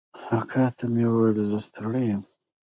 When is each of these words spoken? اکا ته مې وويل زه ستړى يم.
اکا 0.37 0.63
ته 0.77 0.85
مې 0.93 1.05
وويل 1.09 1.37
زه 1.51 1.57
ستړى 1.67 2.01
يم. 2.11 2.21